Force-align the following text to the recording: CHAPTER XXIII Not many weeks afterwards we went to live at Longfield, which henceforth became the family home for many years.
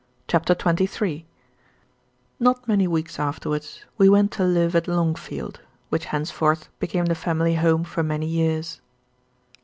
CHAPTER 0.27 0.55
XXIII 0.59 1.27
Not 2.39 2.67
many 2.67 2.87
weeks 2.87 3.19
afterwards 3.19 3.85
we 3.99 4.09
went 4.09 4.31
to 4.31 4.43
live 4.43 4.75
at 4.75 4.87
Longfield, 4.87 5.59
which 5.89 6.05
henceforth 6.05 6.69
became 6.79 7.05
the 7.05 7.13
family 7.13 7.53
home 7.53 7.83
for 7.83 8.01
many 8.01 8.25
years. 8.25 8.81